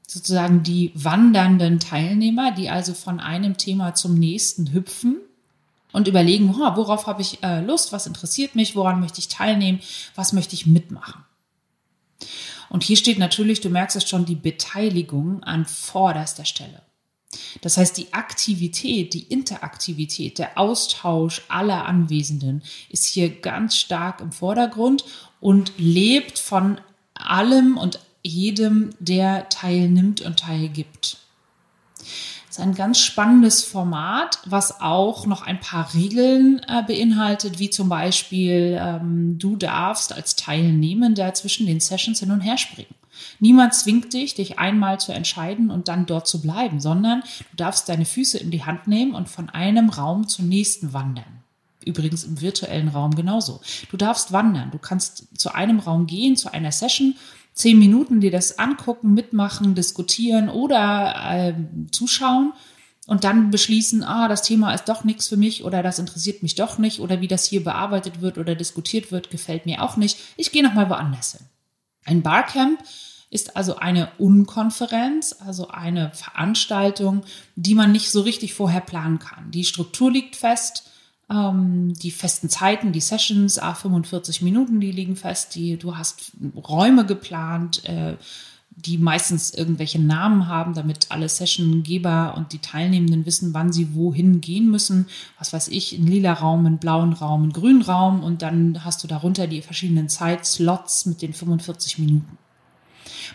sozusagen 0.07 0.63
die 0.63 0.93
wandernden 0.95 1.79
Teilnehmer, 1.79 2.53
die 2.53 2.71
also 2.71 2.95
von 2.95 3.21
einem 3.21 3.57
Thema 3.57 3.95
zum 3.95 4.15
nächsten 4.15 4.73
hüpfen 4.73 5.17
und 5.93 6.09
überlegen, 6.09 6.55
worauf 6.55 7.07
habe 7.07 7.23
ich 7.23 7.43
äh, 7.43 7.61
Lust, 7.61 7.93
was 7.93 8.07
interessiert 8.07 8.55
mich, 8.55 8.77
woran 8.77 9.01
möchte 9.01 9.21
ich 9.21 9.29
teilnehmen, 9.29 9.81
was 10.15 10.33
möchte 10.33 10.55
ich 10.55 10.67
mitmachen. 10.67 11.25
Und 12.69 12.83
hier 12.83 12.97
steht 12.97 13.19
natürlich, 13.19 13.61
du 13.61 13.69
merkst 13.69 13.97
es 13.97 14.09
schon, 14.09 14.25
die 14.25 14.35
Beteiligung 14.35 15.43
an 15.43 15.67
vorderster 15.67 16.47
Stelle. 16.47 16.83
Das 17.61 17.77
heißt, 17.77 17.97
die 17.97 18.13
Aktivität, 18.13 19.15
die 19.15 19.23
Interaktivität, 19.23 20.39
der 20.39 20.59
Austausch 20.59 21.43
aller 21.49 21.87
Anwesenden 21.87 22.63
ist 22.91 23.07
hier 23.07 23.31
ganz 23.31 23.77
stark 23.77 24.21
im 24.21 24.33
Vordergrund 24.33 25.05
und 25.41 25.73
lebt 25.79 26.39
von 26.39 26.81
allem 27.15 27.77
und 27.77 28.01
jedem, 28.23 28.91
der 28.99 29.49
teilnimmt 29.49 30.21
und 30.21 30.39
teilgibt. 30.39 31.19
Das 31.99 32.59
ist 32.59 32.65
ein 32.65 32.75
ganz 32.75 32.99
spannendes 32.99 33.65
Format, 33.65 34.39
was 34.45 34.83
auch 34.83 35.25
noch 35.25 35.41
ein 35.43 35.59
paar 35.59 35.95
Regeln 35.95 36.61
äh, 36.69 36.83
beinhaltet, 36.83 37.59
wie 37.59 37.71
zum 37.71 37.89
Beispiel, 37.89 38.79
ähm, 38.79 39.39
du 39.39 39.57
darfst 39.57 40.13
als 40.13 40.37
Teilnehmender 40.37 41.33
zwischen 41.33 41.67
den 41.67 41.81
Sessions 41.81 42.21
hin 42.21 42.31
und 42.31 42.43
her 42.43 42.59
springen. 42.59 42.95
Niemand 43.41 43.75
zwingt 43.75 44.13
dich, 44.13 44.35
dich 44.35 44.59
einmal 44.59 45.01
zu 45.01 45.13
entscheiden 45.13 45.71
und 45.71 45.89
dann 45.89 46.07
dort 46.07 46.27
zu 46.27 46.41
bleiben, 46.41 46.81
sondern 46.81 47.21
du 47.21 47.57
darfst 47.57 47.89
deine 47.89 48.05
Füße 48.05 48.39
in 48.39 48.51
die 48.51 48.65
Hand 48.65 48.87
nehmen 48.87 49.15
und 49.15 49.29
von 49.29 49.49
einem 49.51 49.89
Raum 49.91 50.29
zum 50.29 50.49
nächsten 50.49 50.93
wandern. 50.93 51.43
Übrigens 51.85 52.25
im 52.25 52.41
virtuellen 52.41 52.89
Raum 52.89 53.15
genauso. 53.15 53.61
Du 53.91 53.97
darfst 53.97 54.33
wandern. 54.33 54.71
Du 54.71 54.79
kannst 54.79 55.27
zu 55.39 55.55
einem 55.55 55.81
Raum 55.81 56.07
gehen, 56.07 56.37
zu 56.37 56.53
einer 56.53 56.71
Session, 56.71 57.17
zehn 57.55 57.79
Minuten 57.79 58.21
dir 58.21 58.31
das 58.31 58.59
angucken, 58.59 59.15
mitmachen, 59.15 59.75
diskutieren 59.75 60.49
oder 60.49 61.15
äh, 61.31 61.55
zuschauen 61.91 62.53
und 63.07 63.25
dann 63.25 63.51
beschließen, 63.51 64.05
ah, 64.05 64.29
das 64.29 64.43
Thema 64.43 64.73
ist 64.75 64.89
doch 64.89 65.05
nichts 65.05 65.29
für 65.29 65.37
mich 65.37 65.65
oder 65.65 65.83
das 65.83 65.99
interessiert 65.99 66.43
mich 66.43 66.55
doch 66.55 66.79
nicht 66.79 67.01
oder 67.01 67.21
wie 67.21 67.29
das 67.29 67.47
hier 67.47 67.65
bearbeitet 67.65 68.21
wird 68.21 68.39
oder 68.39 68.55
diskutiert 68.55 69.11
wird, 69.11 69.31
gefällt 69.31 69.67
mir 69.67 69.83
auch 69.83 69.97
nicht. 69.97 70.19
Ich 70.37 70.53
gehe 70.53 70.63
noch 70.63 70.75
mal 70.75 70.89
woanders 70.89 71.33
hin. 71.33 71.47
Ein 72.05 72.23
Barcamp 72.23 72.79
ist 73.33 73.57
also 73.57 73.77
eine 73.77 74.11
Unkonferenz, 74.19 75.35
also 75.45 75.69
eine 75.69 76.13
Veranstaltung, 76.13 77.23
die 77.57 77.75
man 77.75 77.91
nicht 77.91 78.11
so 78.11 78.21
richtig 78.21 78.53
vorher 78.53 78.83
planen 78.83 79.19
kann. 79.19 79.51
Die 79.51 79.65
Struktur 79.65 80.13
liegt 80.13 80.37
fest. 80.37 80.91
Ähm, 81.31 81.95
die 81.95 82.11
festen 82.11 82.51
Zeiten, 82.51 82.93
die 82.93 83.01
Sessions, 83.01 83.59
a 83.59 83.73
45 83.73 84.43
Minuten, 84.43 84.81
die 84.81 84.93
liegen 84.93 85.17
fest. 85.17 85.55
Die, 85.55 85.79
du 85.79 85.97
hast 85.97 86.33
Räume 86.55 87.07
geplant, 87.07 87.87
äh, 87.87 88.17
die 88.77 88.99
meistens 88.99 89.55
irgendwelche 89.55 89.99
Namen 89.99 90.47
haben, 90.47 90.75
damit 90.75 91.07
alle 91.09 91.29
Sessiongeber 91.31 92.35
und 92.37 92.53
die 92.53 92.59
Teilnehmenden 92.59 93.25
wissen, 93.25 93.55
wann 93.55 93.73
sie 93.73 93.95
wohin 93.95 94.43
gehen 94.43 94.71
müssen. 94.71 95.07
Was 95.39 95.55
weiß 95.55 95.69
ich, 95.69 95.95
einen 95.95 96.07
lila 96.07 96.35
Raum, 96.35 96.67
einen 96.67 96.79
blauen 96.79 97.15
Raum, 97.15 97.45
einen 97.45 97.53
grünen 97.55 97.83
Raum 97.83 98.23
und 98.23 98.43
dann 98.43 98.85
hast 98.85 99.03
du 99.03 99.09
darunter 99.09 99.47
die 99.47 99.63
verschiedenen 99.63 100.11
Zeitslots 100.11 101.07
mit 101.07 101.23
den 101.23 101.33
45 101.33 101.99
Minuten. 101.99 102.42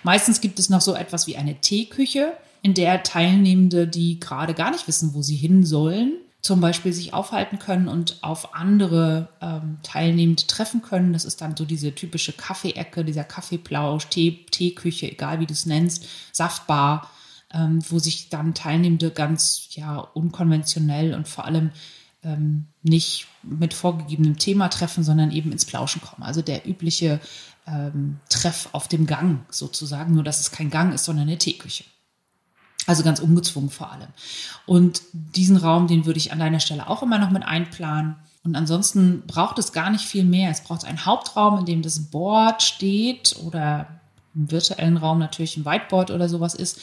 Meistens 0.03 0.41
gibt 0.41 0.59
es 0.59 0.69
noch 0.69 0.81
so 0.81 0.95
etwas 0.95 1.27
wie 1.27 1.37
eine 1.37 1.55
Teeküche, 1.61 2.33
in 2.61 2.73
der 2.73 3.03
Teilnehmende, 3.03 3.87
die 3.87 4.19
gerade 4.19 4.53
gar 4.53 4.71
nicht 4.71 4.87
wissen, 4.87 5.13
wo 5.13 5.21
sie 5.21 5.35
hin 5.35 5.63
sollen, 5.63 6.13
zum 6.41 6.61
Beispiel 6.61 6.93
sich 6.93 7.13
aufhalten 7.13 7.59
können 7.59 7.87
und 7.87 8.17
auf 8.21 8.55
andere 8.55 9.29
ähm, 9.41 9.77
Teilnehmende 9.83 10.47
treffen 10.47 10.81
können. 10.81 11.13
Das 11.13 11.25
ist 11.25 11.41
dann 11.41 11.57
so 11.57 11.65
diese 11.65 11.93
typische 11.93 12.33
Kaffeeecke, 12.33 13.03
dieser 13.03 13.23
Kaffeeplausch, 13.23 14.07
Tee, 14.07 14.45
Teeküche, 14.51 15.11
egal 15.11 15.39
wie 15.39 15.45
du 15.45 15.53
es 15.53 15.65
nennst, 15.65 16.07
Saftbar, 16.31 17.09
ähm, 17.53 17.79
wo 17.89 17.99
sich 17.99 18.29
dann 18.29 18.53
Teilnehmende 18.53 19.11
ganz 19.11 19.69
ja 19.71 19.99
unkonventionell 19.99 21.13
und 21.13 21.27
vor 21.27 21.45
allem 21.45 21.71
ähm, 22.23 22.67
nicht 22.83 23.27
mit 23.43 23.73
vorgegebenem 23.73 24.37
Thema 24.37 24.69
treffen, 24.69 25.03
sondern 25.03 25.31
eben 25.31 25.51
ins 25.51 25.65
Plauschen 25.65 26.01
kommen. 26.01 26.23
Also 26.23 26.41
der 26.41 26.67
übliche 26.67 27.19
ähm, 27.67 28.19
Treff 28.29 28.69
auf 28.71 28.87
dem 28.87 29.05
Gang 29.05 29.41
sozusagen, 29.49 30.13
nur 30.13 30.23
dass 30.23 30.39
es 30.39 30.51
kein 30.51 30.69
Gang 30.69 30.93
ist, 30.93 31.05
sondern 31.05 31.27
eine 31.27 31.37
Teeküche. 31.37 31.83
Also 32.85 33.03
ganz 33.03 33.19
ungezwungen 33.19 33.69
vor 33.69 33.91
allem. 33.91 34.07
Und 34.65 35.01
diesen 35.11 35.57
Raum, 35.57 35.87
den 35.87 36.05
würde 36.05 36.19
ich 36.19 36.31
an 36.31 36.39
deiner 36.39 36.61
Stelle 36.61 36.89
auch 36.89 37.03
immer 37.03 37.19
noch 37.19 37.31
mit 37.31 37.43
einplanen. 37.43 38.15
Und 38.43 38.55
ansonsten 38.55 39.23
braucht 39.27 39.59
es 39.59 39.73
gar 39.73 39.89
nicht 39.89 40.05
viel 40.05 40.23
mehr. 40.23 40.49
Es 40.49 40.63
braucht 40.63 40.85
einen 40.85 41.05
Hauptraum, 41.05 41.59
in 41.59 41.65
dem 41.65 41.81
das 41.81 42.09
Board 42.09 42.63
steht 42.63 43.35
oder 43.43 43.99
im 44.33 44.49
virtuellen 44.49 44.95
Raum 44.95 45.19
natürlich 45.19 45.57
ein 45.57 45.65
Whiteboard 45.65 46.11
oder 46.11 46.29
sowas 46.29 46.53
ist, 46.53 46.79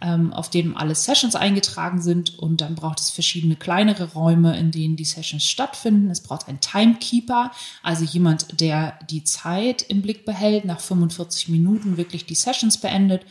auf 0.00 0.50
dem 0.50 0.76
alle 0.76 0.94
Sessions 0.94 1.34
eingetragen 1.34 2.02
sind. 2.02 2.38
Und 2.38 2.60
dann 2.60 2.74
braucht 2.74 3.00
es 3.00 3.10
verschiedene 3.10 3.56
kleinere 3.56 4.12
Räume, 4.12 4.58
in 4.58 4.70
denen 4.70 4.96
die 4.96 5.04
Sessions 5.04 5.44
stattfinden. 5.44 6.10
Es 6.10 6.20
braucht 6.20 6.48
einen 6.48 6.60
Timekeeper, 6.60 7.50
also 7.82 8.04
jemand, 8.04 8.60
der 8.60 8.98
die 9.08 9.24
Zeit 9.24 9.82
im 9.82 10.02
Blick 10.02 10.24
behält, 10.26 10.66
nach 10.66 10.80
45 10.80 11.48
Minuten 11.48 11.96
wirklich 11.96 12.26
die 12.26 12.34
Sessions 12.34 12.78
beendet. 12.78 13.24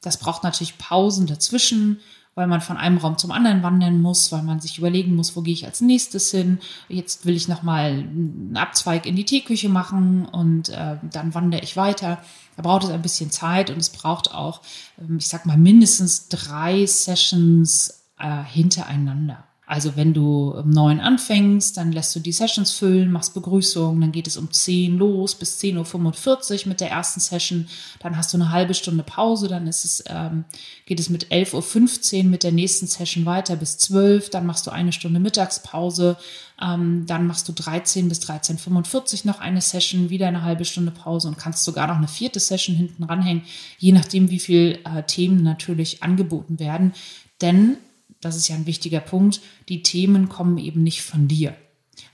Das 0.00 0.16
braucht 0.16 0.44
natürlich 0.44 0.78
Pausen 0.78 1.26
dazwischen, 1.26 2.00
weil 2.34 2.46
man 2.46 2.60
von 2.60 2.76
einem 2.76 2.98
Raum 2.98 3.18
zum 3.18 3.30
anderen 3.30 3.62
wandern 3.62 4.00
muss, 4.00 4.32
weil 4.32 4.42
man 4.42 4.60
sich 4.60 4.78
überlegen 4.78 5.14
muss, 5.14 5.36
wo 5.36 5.42
gehe 5.42 5.52
ich 5.52 5.66
als 5.66 5.80
nächstes 5.80 6.30
hin. 6.30 6.58
Jetzt 6.88 7.26
will 7.26 7.36
ich 7.36 7.48
nochmal 7.48 7.90
einen 7.90 8.56
Abzweig 8.56 9.06
in 9.06 9.16
die 9.16 9.26
Teeküche 9.26 9.68
machen 9.68 10.26
und 10.26 10.70
äh, 10.70 10.96
dann 11.10 11.34
wandere 11.34 11.62
ich 11.62 11.76
weiter. 11.76 12.18
Da 12.56 12.62
braucht 12.62 12.84
es 12.84 12.90
ein 12.90 13.02
bisschen 13.02 13.30
Zeit 13.30 13.70
und 13.70 13.78
es 13.78 13.90
braucht 13.90 14.32
auch, 14.32 14.60
ähm, 14.98 15.18
ich 15.18 15.28
sag 15.28 15.46
mal, 15.46 15.58
mindestens 15.58 16.28
drei 16.28 16.86
Sessions 16.86 18.04
äh, 18.18 18.42
hintereinander. 18.44 19.44
Also 19.72 19.96
wenn 19.96 20.12
du 20.12 20.50
um 20.50 20.68
neun 20.68 21.00
anfängst, 21.00 21.78
dann 21.78 21.92
lässt 21.92 22.14
du 22.14 22.20
die 22.20 22.32
Sessions 22.32 22.72
füllen, 22.72 23.10
machst 23.10 23.32
Begrüßung, 23.32 23.98
dann 24.02 24.12
geht 24.12 24.26
es 24.26 24.36
um 24.36 24.50
zehn 24.50 24.98
los 24.98 25.34
bis 25.34 25.58
10.45 25.60 26.64
Uhr 26.64 26.68
mit 26.68 26.82
der 26.82 26.90
ersten 26.90 27.20
Session, 27.20 27.66
dann 28.00 28.18
hast 28.18 28.34
du 28.34 28.36
eine 28.36 28.50
halbe 28.50 28.74
Stunde 28.74 29.02
Pause, 29.02 29.48
dann 29.48 29.66
ist 29.66 29.86
es, 29.86 30.04
ähm, 30.08 30.44
geht 30.84 31.00
es 31.00 31.08
mit 31.08 31.28
11.15 31.32 32.18
Uhr 32.18 32.24
mit 32.24 32.42
der 32.42 32.52
nächsten 32.52 32.86
Session 32.86 33.24
weiter 33.24 33.56
bis 33.56 33.78
12, 33.78 34.28
dann 34.28 34.44
machst 34.44 34.66
du 34.66 34.70
eine 34.70 34.92
Stunde 34.92 35.20
Mittagspause, 35.20 36.18
ähm, 36.60 37.06
dann 37.06 37.26
machst 37.26 37.48
du 37.48 37.52
13 37.54 38.10
bis 38.10 38.20
13.45 38.20 39.24
Uhr 39.24 39.32
noch 39.32 39.40
eine 39.40 39.62
Session, 39.62 40.10
wieder 40.10 40.28
eine 40.28 40.42
halbe 40.42 40.66
Stunde 40.66 40.90
Pause 40.92 41.28
und 41.28 41.38
kannst 41.38 41.64
sogar 41.64 41.86
noch 41.86 41.96
eine 41.96 42.08
vierte 42.08 42.40
Session 42.40 42.76
hinten 42.76 43.04
ranhängen, 43.04 43.44
je 43.78 43.92
nachdem, 43.92 44.28
wie 44.28 44.38
viel 44.38 44.80
äh, 44.84 45.02
Themen 45.04 45.42
natürlich 45.42 46.02
angeboten 46.02 46.58
werden. 46.58 46.92
Denn 47.40 47.78
das 48.22 48.36
ist 48.36 48.48
ja 48.48 48.54
ein 48.54 48.66
wichtiger 48.66 49.00
Punkt, 49.00 49.40
die 49.68 49.82
Themen 49.82 50.30
kommen 50.30 50.56
eben 50.56 50.82
nicht 50.82 51.02
von 51.02 51.28
dir. 51.28 51.54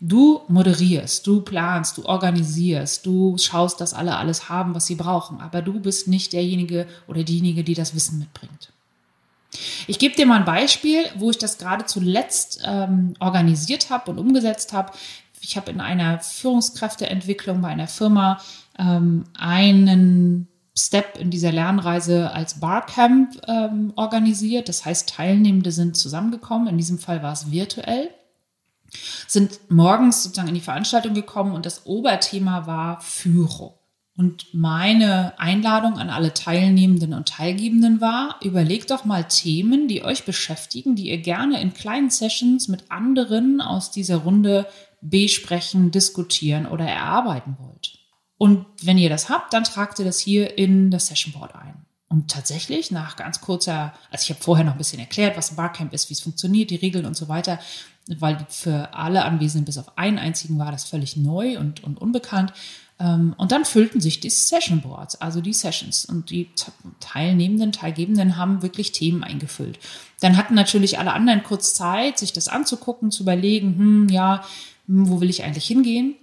Du 0.00 0.40
moderierst, 0.48 1.26
du 1.26 1.42
planst, 1.42 1.98
du 1.98 2.04
organisierst, 2.04 3.06
du 3.06 3.36
schaust, 3.38 3.80
dass 3.80 3.94
alle 3.94 4.16
alles 4.16 4.48
haben, 4.48 4.74
was 4.74 4.86
sie 4.86 4.96
brauchen, 4.96 5.40
aber 5.40 5.62
du 5.62 5.78
bist 5.80 6.08
nicht 6.08 6.32
derjenige 6.32 6.86
oder 7.06 7.22
diejenige, 7.22 7.62
die 7.62 7.74
das 7.74 7.94
Wissen 7.94 8.18
mitbringt. 8.18 8.72
Ich 9.86 9.98
gebe 9.98 10.14
dir 10.14 10.26
mal 10.26 10.38
ein 10.38 10.44
Beispiel, 10.44 11.04
wo 11.16 11.30
ich 11.30 11.38
das 11.38 11.58
gerade 11.58 11.86
zuletzt 11.86 12.60
ähm, 12.64 13.14
organisiert 13.18 13.90
habe 13.90 14.10
und 14.10 14.18
umgesetzt 14.18 14.72
habe. 14.72 14.92
Ich 15.40 15.56
habe 15.56 15.70
in 15.70 15.80
einer 15.80 16.20
Führungskräfteentwicklung 16.20 17.60
bei 17.60 17.68
einer 17.68 17.88
Firma 17.88 18.40
ähm, 18.78 19.24
einen 19.36 20.48
Step 20.78 21.18
in 21.18 21.30
dieser 21.30 21.52
Lernreise 21.52 22.30
als 22.30 22.60
Barcamp 22.60 23.40
ähm, 23.48 23.92
organisiert. 23.96 24.68
Das 24.68 24.84
heißt, 24.84 25.08
Teilnehmende 25.08 25.72
sind 25.72 25.96
zusammengekommen. 25.96 26.68
In 26.68 26.78
diesem 26.78 26.98
Fall 26.98 27.22
war 27.22 27.32
es 27.32 27.50
virtuell. 27.50 28.10
Sind 29.26 29.58
morgens 29.68 30.22
sozusagen 30.22 30.48
in 30.48 30.54
die 30.54 30.60
Veranstaltung 30.60 31.14
gekommen 31.14 31.52
und 31.52 31.66
das 31.66 31.84
Oberthema 31.84 32.66
war 32.66 33.00
Führung. 33.00 33.74
Und 34.16 34.52
meine 34.52 35.38
Einladung 35.38 35.98
an 35.98 36.10
alle 36.10 36.34
Teilnehmenden 36.34 37.14
und 37.14 37.28
Teilgebenden 37.28 38.00
war, 38.00 38.36
überlegt 38.42 38.90
doch 38.90 39.04
mal 39.04 39.24
Themen, 39.24 39.86
die 39.86 40.02
euch 40.02 40.24
beschäftigen, 40.24 40.96
die 40.96 41.10
ihr 41.10 41.18
gerne 41.18 41.60
in 41.60 41.72
kleinen 41.72 42.10
Sessions 42.10 42.66
mit 42.66 42.90
anderen 42.90 43.60
aus 43.60 43.92
dieser 43.92 44.16
Runde 44.16 44.66
besprechen, 45.00 45.92
diskutieren 45.92 46.66
oder 46.66 46.84
erarbeiten 46.84 47.56
wollt. 47.60 47.97
Und 48.38 48.64
wenn 48.82 48.98
ihr 48.98 49.10
das 49.10 49.28
habt, 49.28 49.52
dann 49.52 49.64
tragt 49.64 49.98
ihr 49.98 50.04
das 50.04 50.18
hier 50.18 50.56
in 50.56 50.90
das 50.90 51.08
Session 51.08 51.32
Board 51.32 51.54
ein. 51.54 51.74
Und 52.08 52.30
tatsächlich, 52.30 52.90
nach 52.90 53.16
ganz 53.16 53.40
kurzer, 53.40 53.92
also 54.10 54.22
ich 54.22 54.30
habe 54.30 54.42
vorher 54.42 54.64
noch 54.64 54.72
ein 54.72 54.78
bisschen 54.78 55.00
erklärt, 55.00 55.36
was 55.36 55.50
ein 55.50 55.56
Barcamp 55.56 55.92
ist, 55.92 56.08
wie 56.08 56.14
es 56.14 56.20
funktioniert, 56.20 56.70
die 56.70 56.76
Regeln 56.76 57.04
und 57.04 57.16
so 57.16 57.28
weiter, 57.28 57.58
weil 58.06 58.46
für 58.48 58.94
alle 58.94 59.24
Anwesenden 59.24 59.66
bis 59.66 59.76
auf 59.76 59.98
einen 59.98 60.18
einzigen 60.18 60.58
war 60.58 60.72
das 60.72 60.84
völlig 60.84 61.16
neu 61.16 61.58
und, 61.58 61.84
und 61.84 62.00
unbekannt. 62.00 62.54
Ähm, 62.98 63.34
und 63.36 63.52
dann 63.52 63.66
füllten 63.66 64.00
sich 64.00 64.20
die 64.20 64.30
Session 64.30 64.80
Boards, 64.80 65.20
also 65.20 65.42
die 65.42 65.52
Sessions. 65.52 66.06
Und 66.06 66.30
die 66.30 66.48
Teilnehmenden, 67.00 67.72
Teilgebenden 67.72 68.38
haben 68.38 68.62
wirklich 68.62 68.92
Themen 68.92 69.22
eingefüllt. 69.22 69.78
Dann 70.20 70.38
hatten 70.38 70.54
natürlich 70.54 70.98
alle 70.98 71.12
anderen 71.12 71.42
kurz 71.42 71.74
Zeit, 71.74 72.18
sich 72.18 72.32
das 72.32 72.48
anzugucken, 72.48 73.10
zu 73.10 73.24
überlegen, 73.24 73.76
hm, 73.76 74.08
ja, 74.08 74.42
hm, 74.86 75.10
wo 75.10 75.20
will 75.20 75.28
ich 75.28 75.44
eigentlich 75.44 75.66
hingehen? 75.66 76.16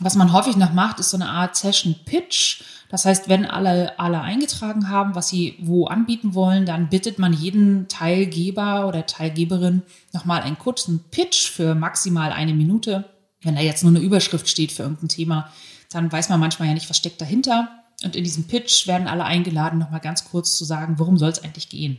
Was 0.00 0.14
man 0.14 0.32
häufig 0.32 0.56
noch 0.56 0.72
macht, 0.72 1.00
ist 1.00 1.10
so 1.10 1.16
eine 1.16 1.28
Art 1.28 1.56
Session 1.56 1.96
Pitch. 2.04 2.62
Das 2.88 3.04
heißt, 3.04 3.28
wenn 3.28 3.44
alle, 3.44 3.98
alle 3.98 4.20
eingetragen 4.20 4.88
haben, 4.88 5.14
was 5.14 5.28
sie 5.28 5.56
wo 5.60 5.86
anbieten 5.86 6.34
wollen, 6.34 6.66
dann 6.66 6.88
bittet 6.88 7.18
man 7.18 7.32
jeden 7.32 7.88
Teilgeber 7.88 8.86
oder 8.86 9.06
Teilgeberin 9.06 9.82
nochmal 10.12 10.42
einen 10.42 10.58
kurzen 10.58 11.04
Pitch 11.10 11.50
für 11.50 11.74
maximal 11.74 12.32
eine 12.32 12.54
Minute. 12.54 13.04
Wenn 13.42 13.56
da 13.56 13.60
jetzt 13.60 13.82
nur 13.82 13.92
eine 13.92 14.00
Überschrift 14.00 14.48
steht 14.48 14.72
für 14.72 14.84
irgendein 14.84 15.08
Thema, 15.08 15.52
dann 15.90 16.10
weiß 16.10 16.28
man 16.28 16.40
manchmal 16.40 16.68
ja 16.68 16.74
nicht, 16.74 16.88
was 16.88 16.96
steckt 16.96 17.20
dahinter. 17.20 17.68
Und 18.04 18.14
in 18.14 18.24
diesem 18.24 18.44
Pitch 18.44 18.86
werden 18.86 19.08
alle 19.08 19.24
eingeladen, 19.24 19.78
nochmal 19.78 20.00
ganz 20.00 20.24
kurz 20.24 20.56
zu 20.56 20.64
sagen, 20.64 20.98
worum 20.98 21.18
soll 21.18 21.30
es 21.30 21.42
eigentlich 21.42 21.68
gehen? 21.68 21.98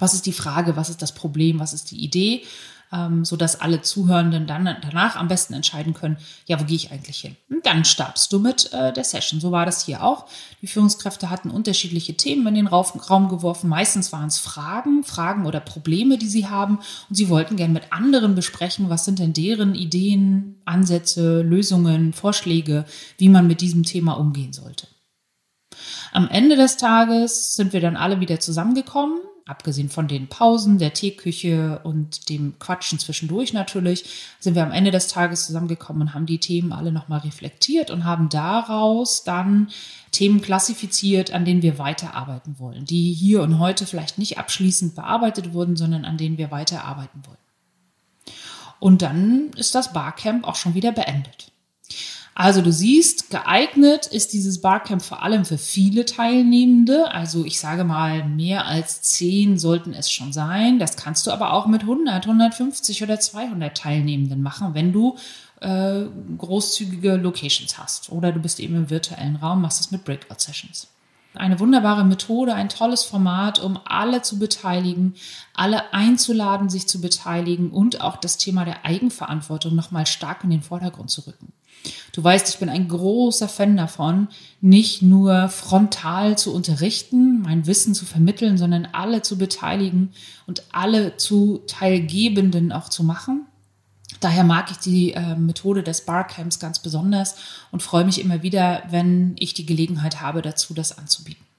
Was 0.00 0.14
ist 0.14 0.26
die 0.26 0.32
Frage? 0.32 0.76
Was 0.76 0.90
ist 0.90 1.02
das 1.02 1.12
Problem? 1.12 1.60
Was 1.60 1.72
ist 1.72 1.90
die 1.92 2.02
Idee? 2.02 2.42
ähm, 2.92 3.24
so 3.24 3.36
dass 3.36 3.60
alle 3.60 3.82
Zuhörenden 3.82 4.46
dann 4.46 4.64
danach 4.64 5.16
am 5.16 5.28
besten 5.28 5.54
entscheiden 5.54 5.94
können, 5.94 6.16
ja, 6.46 6.60
wo 6.60 6.64
gehe 6.64 6.76
ich 6.76 6.90
eigentlich 6.90 7.18
hin? 7.18 7.36
Und 7.48 7.64
dann 7.66 7.84
startest 7.84 8.32
du 8.32 8.38
mit 8.38 8.72
äh, 8.72 8.92
der 8.92 9.04
Session. 9.04 9.40
So 9.40 9.52
war 9.52 9.66
das 9.66 9.84
hier 9.84 10.02
auch. 10.02 10.26
Die 10.62 10.66
Führungskräfte 10.66 11.30
hatten 11.30 11.50
unterschiedliche 11.50 12.16
Themen 12.16 12.46
in 12.48 12.54
den 12.54 12.66
Raum 12.66 13.28
geworfen. 13.28 13.68
Meistens 13.68 14.12
waren 14.12 14.28
es 14.28 14.38
Fragen, 14.38 15.04
Fragen 15.04 15.46
oder 15.46 15.60
Probleme, 15.60 16.18
die 16.18 16.28
sie 16.28 16.48
haben. 16.48 16.78
Und 17.08 17.14
sie 17.14 17.28
wollten 17.28 17.56
gerne 17.56 17.72
mit 17.72 17.92
anderen 17.92 18.34
besprechen, 18.34 18.90
was 18.90 19.04
sind 19.04 19.18
denn 19.18 19.32
deren 19.32 19.74
Ideen, 19.74 20.60
Ansätze, 20.64 21.42
Lösungen, 21.42 22.12
Vorschläge, 22.12 22.84
wie 23.18 23.28
man 23.28 23.46
mit 23.46 23.60
diesem 23.60 23.84
Thema 23.84 24.14
umgehen 24.14 24.52
sollte. 24.52 24.88
Am 26.12 26.28
Ende 26.28 26.56
des 26.56 26.76
Tages 26.76 27.54
sind 27.54 27.72
wir 27.72 27.80
dann 27.80 27.96
alle 27.96 28.18
wieder 28.18 28.40
zusammengekommen 28.40 29.20
abgesehen 29.50 29.88
von 29.88 30.08
den 30.08 30.28
Pausen, 30.28 30.78
der 30.78 30.94
Teeküche 30.94 31.80
und 31.82 32.28
dem 32.28 32.58
Quatschen 32.58 32.98
zwischendurch 32.98 33.52
natürlich, 33.52 34.04
sind 34.38 34.54
wir 34.54 34.62
am 34.62 34.72
Ende 34.72 34.90
des 34.90 35.08
Tages 35.08 35.46
zusammengekommen 35.46 36.02
und 36.02 36.14
haben 36.14 36.26
die 36.26 36.38
Themen 36.38 36.72
alle 36.72 36.92
nochmal 36.92 37.20
reflektiert 37.20 37.90
und 37.90 38.04
haben 38.04 38.28
daraus 38.28 39.24
dann 39.24 39.68
Themen 40.12 40.40
klassifiziert, 40.40 41.32
an 41.32 41.44
denen 41.44 41.62
wir 41.62 41.78
weiterarbeiten 41.78 42.58
wollen, 42.58 42.84
die 42.84 43.12
hier 43.12 43.42
und 43.42 43.58
heute 43.58 43.86
vielleicht 43.86 44.18
nicht 44.18 44.38
abschließend 44.38 44.94
bearbeitet 44.94 45.52
wurden, 45.52 45.76
sondern 45.76 46.04
an 46.04 46.16
denen 46.16 46.38
wir 46.38 46.50
weiterarbeiten 46.50 47.22
wollen. 47.26 47.36
Und 48.78 49.02
dann 49.02 49.50
ist 49.56 49.74
das 49.74 49.92
Barcamp 49.92 50.46
auch 50.48 50.56
schon 50.56 50.74
wieder 50.74 50.92
beendet. 50.92 51.52
Also 52.34 52.62
du 52.62 52.72
siehst, 52.72 53.30
geeignet 53.30 54.06
ist 54.06 54.32
dieses 54.32 54.60
Barcamp 54.60 55.02
vor 55.02 55.22
allem 55.22 55.44
für 55.44 55.58
viele 55.58 56.04
Teilnehmende. 56.04 57.10
Also 57.12 57.44
ich 57.44 57.60
sage 57.60 57.84
mal, 57.84 58.24
mehr 58.24 58.66
als 58.66 59.02
zehn 59.02 59.58
sollten 59.58 59.92
es 59.92 60.10
schon 60.10 60.32
sein. 60.32 60.78
Das 60.78 60.96
kannst 60.96 61.26
du 61.26 61.32
aber 61.32 61.52
auch 61.52 61.66
mit 61.66 61.82
100, 61.82 62.24
150 62.24 63.02
oder 63.02 63.18
200 63.18 63.76
Teilnehmenden 63.76 64.42
machen, 64.42 64.74
wenn 64.74 64.92
du 64.92 65.16
äh, 65.60 66.04
großzügige 66.38 67.16
Locations 67.16 67.78
hast. 67.78 68.10
Oder 68.10 68.32
du 68.32 68.40
bist 68.40 68.60
eben 68.60 68.76
im 68.76 68.90
virtuellen 68.90 69.36
Raum, 69.36 69.62
machst 69.62 69.80
es 69.80 69.90
mit 69.90 70.04
Breakout-Sessions. 70.04 70.88
Eine 71.34 71.60
wunderbare 71.60 72.04
Methode, 72.04 72.54
ein 72.54 72.68
tolles 72.68 73.04
Format, 73.04 73.60
um 73.60 73.78
alle 73.84 74.22
zu 74.22 74.38
beteiligen, 74.38 75.14
alle 75.54 75.92
einzuladen, 75.92 76.68
sich 76.68 76.88
zu 76.88 77.00
beteiligen 77.00 77.70
und 77.70 78.00
auch 78.00 78.16
das 78.16 78.36
Thema 78.36 78.64
der 78.64 78.84
Eigenverantwortung 78.84 79.76
nochmal 79.76 80.06
stark 80.06 80.42
in 80.42 80.50
den 80.50 80.62
Vordergrund 80.62 81.10
zu 81.10 81.20
rücken. 81.26 81.52
Du 82.12 82.22
weißt, 82.22 82.48
ich 82.48 82.58
bin 82.58 82.68
ein 82.68 82.88
großer 82.88 83.48
Fan 83.48 83.76
davon, 83.76 84.28
nicht 84.60 85.02
nur 85.02 85.48
frontal 85.48 86.36
zu 86.36 86.54
unterrichten, 86.54 87.42
mein 87.42 87.66
Wissen 87.66 87.94
zu 87.94 88.04
vermitteln, 88.04 88.58
sondern 88.58 88.88
alle 88.92 89.22
zu 89.22 89.38
beteiligen 89.38 90.10
und 90.46 90.64
alle 90.72 91.16
zu 91.16 91.62
Teilgebenden 91.66 92.72
auch 92.72 92.88
zu 92.88 93.04
machen. 93.04 93.46
Daher 94.20 94.44
mag 94.44 94.70
ich 94.70 94.78
die 94.78 95.12
äh, 95.12 95.36
Methode 95.36 95.82
des 95.82 96.04
Barcamps 96.04 96.58
ganz 96.58 96.80
besonders 96.80 97.36
und 97.70 97.82
freue 97.82 98.04
mich 98.04 98.20
immer 98.20 98.42
wieder, 98.42 98.82
wenn 98.90 99.34
ich 99.38 99.54
die 99.54 99.64
Gelegenheit 99.64 100.20
habe, 100.20 100.42
dazu 100.42 100.74
das 100.74 100.98
anzubieten. 100.98 101.49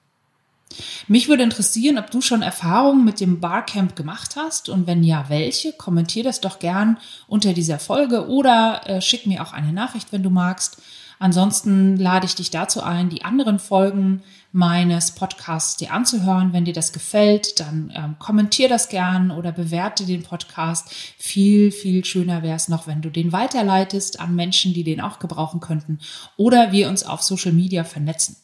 Mich 1.07 1.27
würde 1.27 1.43
interessieren, 1.43 1.97
ob 1.97 2.11
du 2.11 2.21
schon 2.21 2.41
Erfahrungen 2.41 3.05
mit 3.05 3.19
dem 3.19 3.39
Barcamp 3.39 3.95
gemacht 3.95 4.35
hast 4.35 4.69
und 4.69 4.87
wenn 4.87 5.03
ja, 5.03 5.25
welche. 5.27 5.73
Kommentier 5.73 6.23
das 6.23 6.41
doch 6.41 6.59
gern 6.59 6.97
unter 7.27 7.53
dieser 7.53 7.79
Folge 7.79 8.27
oder 8.27 8.81
äh, 8.85 9.01
schick 9.01 9.25
mir 9.25 9.41
auch 9.41 9.53
eine 9.53 9.73
Nachricht, 9.73 10.11
wenn 10.11 10.23
du 10.23 10.29
magst. 10.29 10.81
Ansonsten 11.21 11.97
lade 11.97 12.25
ich 12.25 12.33
dich 12.33 12.49
dazu 12.49 12.81
ein, 12.81 13.09
die 13.09 13.23
anderen 13.23 13.59
Folgen 13.59 14.23
meines 14.51 15.11
Podcasts 15.11 15.77
dir 15.77 15.93
anzuhören. 15.93 16.51
Wenn 16.51 16.65
dir 16.65 16.73
das 16.73 16.93
gefällt, 16.93 17.59
dann 17.59 17.91
ähm, 17.95 18.15
kommentier 18.17 18.67
das 18.67 18.89
gern 18.89 19.29
oder 19.29 19.51
bewerte 19.51 20.07
den 20.07 20.23
Podcast. 20.23 20.91
Viel, 21.19 21.71
viel 21.71 22.03
schöner 22.05 22.41
wäre 22.41 22.55
es 22.55 22.69
noch, 22.69 22.87
wenn 22.87 23.03
du 23.03 23.11
den 23.11 23.31
weiterleitest 23.31 24.19
an 24.19 24.35
Menschen, 24.35 24.73
die 24.73 24.83
den 24.83 24.99
auch 24.99 25.19
gebrauchen 25.19 25.59
könnten 25.59 25.99
oder 26.37 26.71
wir 26.71 26.89
uns 26.89 27.03
auf 27.03 27.21
Social 27.21 27.53
Media 27.53 27.83
vernetzen. 27.83 28.37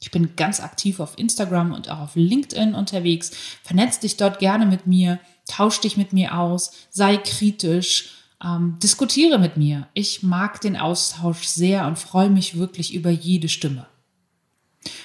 Ich 0.00 0.10
bin 0.10 0.36
ganz 0.36 0.60
aktiv 0.60 1.00
auf 1.00 1.18
Instagram 1.18 1.72
und 1.72 1.90
auch 1.90 1.98
auf 1.98 2.14
LinkedIn 2.14 2.74
unterwegs. 2.74 3.32
Vernetz 3.62 3.98
dich 3.98 4.16
dort 4.16 4.38
gerne 4.38 4.66
mit 4.66 4.86
mir, 4.86 5.18
tausch 5.46 5.80
dich 5.80 5.96
mit 5.96 6.12
mir 6.12 6.38
aus, 6.38 6.72
sei 6.90 7.16
kritisch 7.16 8.10
ähm, 8.42 8.78
diskutiere 8.82 9.38
mit 9.38 9.56
mir. 9.56 9.88
Ich 9.94 10.22
mag 10.22 10.60
den 10.60 10.76
Austausch 10.76 11.42
sehr 11.46 11.86
und 11.86 11.98
freue 11.98 12.30
mich 12.30 12.58
wirklich 12.58 12.94
über 12.94 13.10
jede 13.10 13.48
Stimme. 13.48 13.86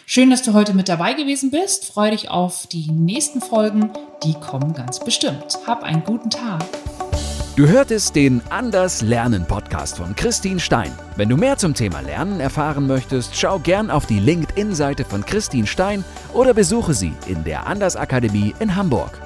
Schön, 0.06 0.30
dass 0.30 0.44
du 0.44 0.54
heute 0.54 0.74
mit 0.74 0.88
dabei 0.88 1.14
gewesen 1.14 1.50
bist. 1.50 1.86
Freue 1.86 2.12
dich 2.12 2.30
auf 2.30 2.68
die 2.68 2.92
nächsten 2.92 3.42
Folgen. 3.42 3.92
Die 4.24 4.34
kommen 4.34 4.74
ganz 4.74 5.00
bestimmt. 5.00 5.58
Hab 5.66 5.84
einen 5.84 6.04
guten 6.04 6.30
Tag. 6.30 6.64
Du 7.56 7.68
hörtest 7.68 8.16
den 8.16 8.42
Anders 8.50 9.04
Lernen 9.04 9.46
Podcast 9.46 9.98
von 9.98 10.16
Christine 10.16 10.60
Stein. 10.60 10.92
Wenn 11.18 11.30
du 11.30 11.38
mehr 11.38 11.56
zum 11.56 11.76
Thema 11.76 12.00
Lernen 12.00 12.40
erfahren 12.40 12.88
möchtest, 12.88 13.36
schau 13.36 13.60
gern 13.60 13.92
auf 13.92 14.08
die 14.08 14.18
LinkedIn-Seite 14.18 15.06
von 15.06 15.24
Christine 15.24 15.68
Stein 15.68 16.04
oder 16.34 16.56
besuche 16.56 16.96
sie 16.96 17.14
in 17.28 17.44
der 17.44 17.68
Anders 17.68 17.96
Akademie 17.96 18.56
in 18.60 18.76
Hamburg. 18.76 19.23